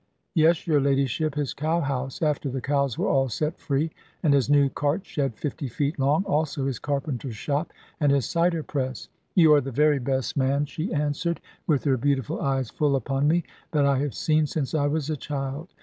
"Yes, 0.33 0.65
your 0.65 0.81
ladyship, 0.81 1.35
his 1.35 1.53
cow 1.53 1.79
house, 1.81 2.23
after 2.23 2.49
the 2.49 2.59
cows 2.59 2.97
were 2.97 3.07
all 3.07 3.29
set 3.29 3.59
free, 3.59 3.91
and 4.23 4.33
his 4.33 4.49
new 4.49 4.67
cart 4.67 5.05
shed 5.05 5.35
fifty 5.35 5.67
feet 5.67 5.99
long, 5.99 6.23
also 6.25 6.65
his 6.65 6.79
carpenter's 6.79 7.35
shop, 7.35 7.71
and 7.99 8.11
his 8.11 8.25
cider 8.25 8.63
press." 8.63 9.09
"You 9.35 9.53
are 9.53 9.61
the 9.61 9.69
very 9.71 9.99
best 9.99 10.35
man," 10.35 10.65
she 10.65 10.91
answered, 10.91 11.39
with 11.67 11.83
her 11.83 11.97
beautiful 11.97 12.41
eyes 12.41 12.71
full 12.71 12.95
upon 12.95 13.27
me, 13.27 13.43
"that 13.73 13.85
I 13.85 13.99
have 13.99 14.15
seen, 14.15 14.47
since 14.47 14.73
I 14.73 14.87
was 14.87 15.07
a 15.11 15.15
child. 15.15 15.67